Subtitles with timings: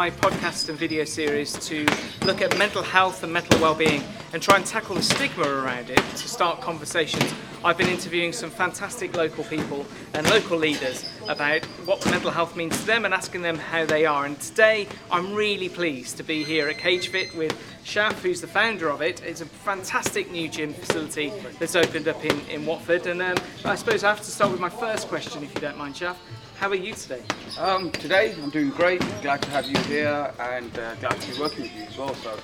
[0.00, 1.86] my podcast and video series to
[2.24, 4.02] look at mental health and mental well-being
[4.32, 7.34] and try and tackle the stigma around it to start conversations.
[7.62, 9.84] I've been interviewing some fantastic local people
[10.14, 14.06] and local leaders about what mental health means to them and asking them how they
[14.06, 14.24] are.
[14.24, 17.52] And today I'm really pleased to be here at CageFit with
[17.84, 19.22] Shaf, who's the founder of it.
[19.22, 23.06] It's a fantastic new gym facility that's opened up in, in Watford.
[23.06, 25.76] And um, I suppose I have to start with my first question, if you don't
[25.76, 26.16] mind, Shaf.
[26.60, 27.22] How are you today?
[27.58, 29.00] Um, today I'm doing great.
[29.22, 32.14] Glad to have you here and uh, glad to be working with you as well.
[32.16, 32.36] So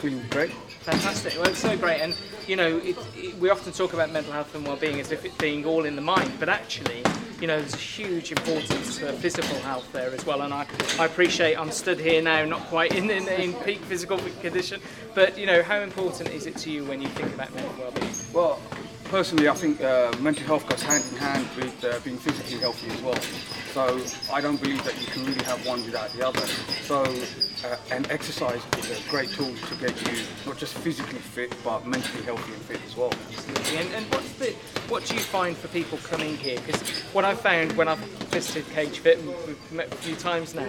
[0.00, 0.50] feeling great.
[0.50, 1.34] Fantastic.
[1.36, 2.00] Well, it's so great.
[2.00, 5.24] And you know, it, it, we often talk about mental health and well-being as if
[5.24, 7.04] it being all in the mind, but actually,
[7.40, 10.42] you know, there's a huge importance to physical health there as well.
[10.42, 10.66] And I,
[10.98, 14.80] I appreciate I'm stood here now, not quite in, in, in peak physical condition,
[15.14, 18.12] but you know, how important is it to you when you think about mental well-being?
[18.32, 18.60] Well,
[19.08, 22.90] personally, I think uh, mental health goes hand in hand with uh, being physically healthy
[22.90, 23.20] as well.
[23.72, 24.00] So
[24.32, 26.46] I don't believe that you can really have one without the other.
[26.86, 27.04] So
[27.66, 31.86] uh, and exercise is a great tool to get you not just physically fit but
[31.86, 33.12] mentally healthy and fit as well.
[33.76, 34.52] And, and what's the
[34.88, 36.58] what do you find for people coming here?
[36.64, 36.80] Because
[37.12, 37.98] what I've found when I've
[38.30, 40.68] visited Cage Fit, and we've met a few times now,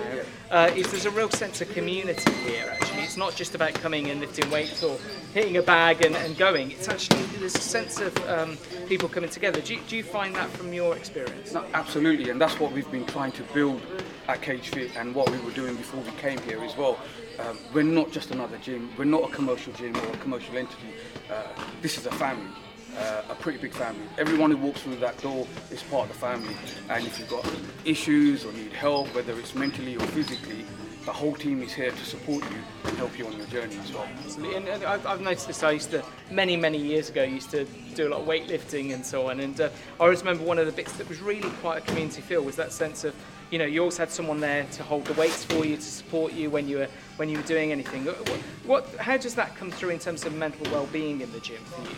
[0.49, 2.67] uh, is there's a real sense of community here.
[2.71, 4.97] Actually, it's not just about coming and lifting weights or
[5.33, 6.71] hitting a bag and, and going.
[6.71, 9.61] It's actually there's a sense of um, people coming together.
[9.61, 11.53] Do you, do you find that from your experience?
[11.53, 13.81] No, absolutely, and that's what we've been trying to build
[14.27, 16.97] at Cage Fit and what we were doing before we came here as well.
[17.39, 18.89] Um, we're not just another gym.
[18.97, 20.93] We're not a commercial gym or a commercial entity.
[21.31, 21.43] Uh,
[21.81, 22.51] this is a family.
[22.97, 24.05] Uh, a pretty big family.
[24.17, 26.55] Everyone who walks through that door is part of the family.
[26.89, 27.47] And if you've got
[27.85, 30.65] issues or need help, whether it's mentally or physically,
[31.05, 33.93] the whole team is here to support you and help you on your journey as
[33.93, 34.07] well.
[34.25, 35.63] Absolutely, and I've, I've noticed this.
[35.63, 39.05] I used to many many years ago used to do a lot of weightlifting and
[39.05, 39.39] so on.
[39.39, 42.21] And uh, I always remember one of the bits that was really quite a community
[42.21, 43.15] feel was that sense of
[43.51, 46.33] you know you always had someone there to hold the weights for you to support
[46.33, 46.87] you when you were
[47.17, 48.05] when you were doing anything.
[48.05, 48.17] What,
[48.65, 51.81] what how does that come through in terms of mental well-being in the gym for
[51.81, 51.95] you?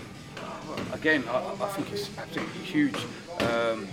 [0.94, 2.98] Again, I, I think it's absolutely huge.
[3.40, 3.88] Um,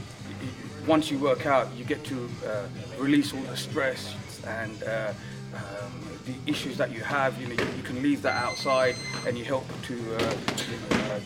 [0.87, 2.67] once you work out, you get to uh,
[2.99, 4.15] release all the stress
[4.47, 5.13] and uh,
[5.55, 5.93] um,
[6.27, 7.41] the issues that you have.
[7.41, 8.95] You know, you, you, can leave that outside,
[9.27, 11.21] and you help to uh,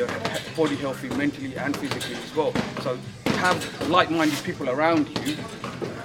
[0.00, 2.52] uh get your body healthy mentally and physically as well.
[2.82, 2.98] So
[3.42, 5.36] have like-minded people around you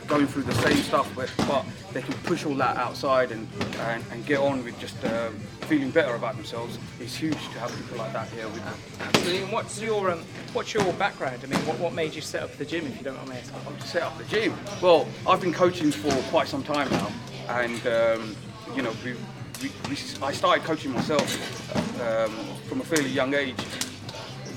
[0.08, 3.48] going through the same stuff, but, but they can push all that outside and,
[3.80, 5.36] and, and get on with just um,
[5.68, 6.80] feeling better about themselves.
[7.00, 8.74] It's huge to have people like that here with them.
[9.02, 9.44] Absolutely.
[9.44, 10.24] And what's your um,
[10.54, 11.42] what's your background?
[11.44, 13.36] I mean, what, what made you set up the gym, if you don't mind me
[13.36, 13.80] asking?
[13.82, 14.54] set up the gym.
[14.82, 17.12] Well, I've been coaching for quite some time now,
[17.50, 18.36] and um,
[18.76, 19.14] you know, we,
[19.62, 21.30] we, we, I started coaching myself
[22.02, 22.32] um,
[22.68, 23.56] from a fairly young age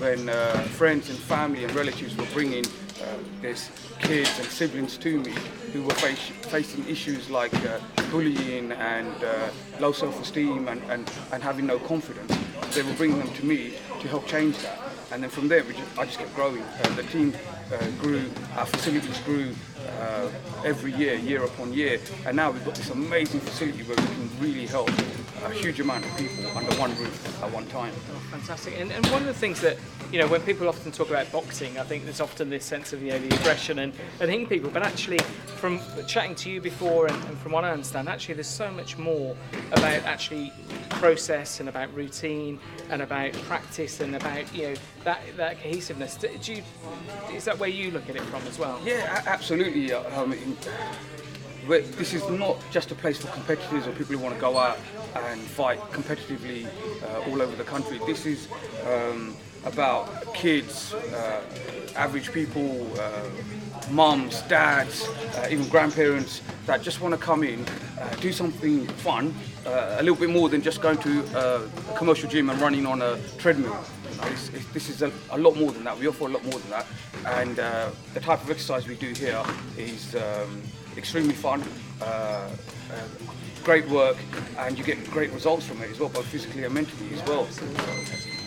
[0.01, 3.55] when uh, friends and family and relatives were bringing uh,
[3.99, 5.33] kids and siblings to me
[5.75, 7.79] who were face, facing issues like uh,
[8.11, 12.35] bullying and uh, low self-esteem and, and, and having no confidence.
[12.75, 14.79] They were bringing them to me to help change that.
[15.13, 16.63] And then from there, just, I just kept growing.
[16.63, 17.35] Uh, the team
[17.73, 18.25] uh, grew,
[18.57, 19.53] our facilities grew
[20.01, 20.31] uh,
[20.65, 22.01] every year, year upon year.
[22.25, 24.89] And now we've got this amazing facility where we can really help
[25.45, 27.93] a huge amount of people under one roof at one time.
[28.13, 28.79] Oh, fantastic.
[28.79, 29.79] And, and one of the things that,
[30.13, 33.03] you know, when people often talk about boxing, I think there's often this sense of,
[33.03, 34.71] you know, the aggression and, and hitting people.
[34.71, 35.19] But actually,
[35.57, 38.99] from chatting to you before and, and from what I understand, actually there's so much
[38.99, 39.37] more
[39.73, 40.53] about actually
[40.91, 42.59] process and about routine
[42.91, 44.75] and about practice and about, you know,
[45.05, 46.17] that, that cohesiveness.
[46.17, 46.63] Do you,
[47.33, 48.81] is that where you look at it from as well?
[48.85, 49.93] Yeah, absolutely.
[49.93, 50.35] Um,
[51.79, 54.79] this is not just a place for competitors or people who want to go out
[55.15, 56.67] and fight competitively
[57.05, 58.01] uh, all over the country.
[58.07, 58.49] This is
[58.87, 61.43] um, about kids, uh,
[61.95, 63.23] average people, uh,
[63.91, 67.65] mums, dads, uh, even grandparents that just want to come in,
[68.01, 69.33] uh, do something fun,
[69.65, 73.01] uh, a little bit more than just going to a commercial gym and running on
[73.01, 73.79] a treadmill.
[74.25, 75.99] It's, it's, this is a, a, lot more than that.
[75.99, 76.87] We offer a lot more than that,
[77.27, 77.57] and
[78.13, 79.43] the type of exercise we do here
[79.79, 80.17] is.
[80.17, 80.63] Um,
[80.97, 81.63] extremely fun,
[82.01, 82.51] uh, uh,
[83.65, 84.17] great work,
[84.59, 87.47] and you get great results from it as well, both physically and mentally as well.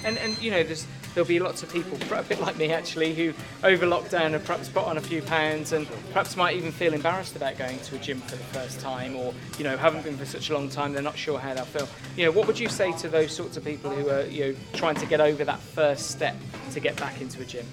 [0.06, 3.14] And, and you know, there's, there'll be lots of people, a bit like me actually,
[3.14, 6.94] who over lockdown have perhaps put on a few pounds and perhaps might even feel
[6.94, 10.18] embarrassed about going to a gym for the first time or, you know, haven't been
[10.18, 11.88] for such a long time, they're not sure how they'll feel.
[12.18, 14.56] You know, what would you say to those sorts of people who are, you know,
[14.74, 16.36] trying to get over that first step
[16.72, 17.66] to get back into a gym?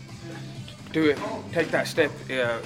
[0.92, 1.18] Do it.
[1.52, 2.10] Take that step.
[2.30, 2.58] Uh,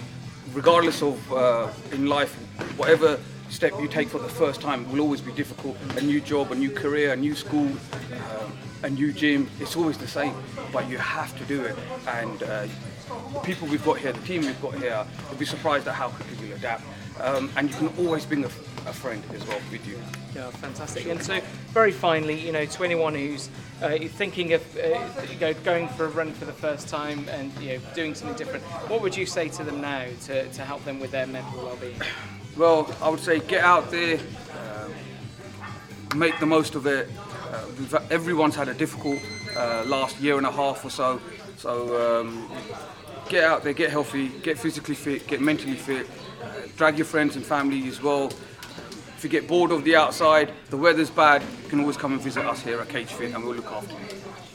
[0.54, 2.34] regardless of uh, in life,
[2.78, 3.18] whatever
[3.50, 5.76] step you take for the first time will always be difficult.
[5.96, 8.46] A new job, a new career, a new school, uh,
[8.84, 10.34] a new gym, it's always the same,
[10.72, 11.76] but you have to do it.
[12.06, 12.66] And uh,
[13.42, 16.48] people we've got here, the team we've got here, you'll be surprised at how quickly
[16.48, 16.84] you'll adapt.
[17.20, 19.98] um, and you can always bring a, a friend as well with you.
[20.34, 21.06] Yeah, fantastic.
[21.06, 21.40] And so,
[21.72, 23.48] very finally, you know, to anyone who's
[23.82, 24.98] uh, thinking of uh,
[25.30, 28.36] you know, going for a run for the first time and you know, doing something
[28.36, 31.64] different, what would you say to them now to, to help them with their mental
[31.64, 32.00] well-being?
[32.56, 34.94] Well, I would say get out there, um,
[36.16, 37.10] make the most of it.
[37.50, 39.18] Uh, everyone's had a difficult
[39.56, 41.20] uh, last year and a half or so,
[41.56, 42.48] so um,
[43.28, 46.08] get out there, get healthy, get physically fit, get mentally fit,
[46.40, 48.30] uh, drag your friends and family as well.
[49.24, 52.20] If you get bored of the outside, the weather's bad, you can always come and
[52.20, 54.06] visit us here at Cage Fit and we'll look after you.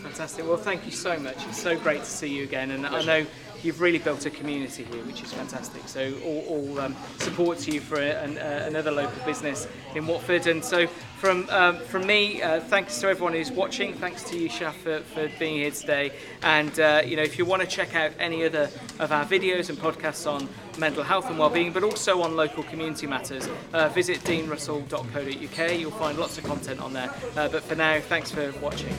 [0.04, 0.46] Fantastic.
[0.46, 1.38] Well, thank you so much.
[1.48, 3.26] It's so great to see you again, and I know
[3.64, 5.88] you've really built a community here, which is fantastic.
[5.88, 10.48] So all, all um, support to you for an, uh, another local business in Watford.
[10.48, 13.94] And so from um, from me, uh, thanks to everyone who's watching.
[13.94, 16.12] Thanks to you, Shaf, for, for being here today.
[16.44, 18.70] And uh, you know, if you want to check out any other
[19.00, 20.48] of our videos and podcasts on
[20.78, 25.78] mental health and well-being, but also on local community matters, uh, visit deanrussell.co.uk.
[25.78, 27.14] You'll find lots of content on there.
[27.36, 28.96] Uh, but for now, thanks for watching.